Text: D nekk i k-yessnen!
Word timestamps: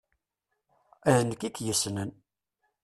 D 1.15 1.17
nekk 1.29 1.41
i 1.47 1.49
k-yessnen! 1.55 2.11